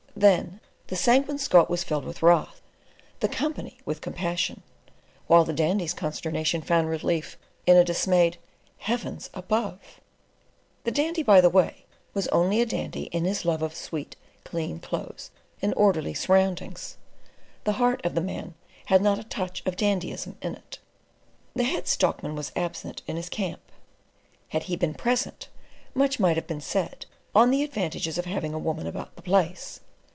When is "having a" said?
28.25-28.59